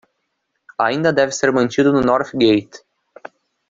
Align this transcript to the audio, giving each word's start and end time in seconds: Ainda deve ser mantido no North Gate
Ainda 0.79 1.13
deve 1.13 1.31
ser 1.31 1.51
mantido 1.51 1.93
no 1.93 2.01
North 2.01 2.31
Gate 2.33 2.79